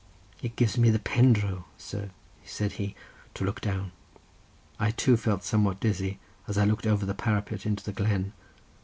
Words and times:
"It 0.41 0.55
gives 0.55 0.79
me 0.79 0.89
the 0.89 0.97
pendro, 0.97 1.65
sir," 1.77 2.09
said 2.43 2.71
he, 2.71 2.95
"to 3.35 3.43
look 3.45 3.61
down." 3.61 3.91
I 4.79 4.89
too 4.89 5.15
felt 5.15 5.43
somewhat 5.43 5.79
dizzy, 5.79 6.17
as 6.47 6.57
I 6.57 6.65
looked 6.65 6.87
over 6.87 7.05
the 7.05 7.13
parapet 7.13 7.67
into 7.67 7.83
the 7.83 7.93
glen. 7.93 8.33